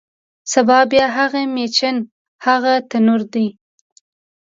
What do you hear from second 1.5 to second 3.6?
میچن، هغه تنور دی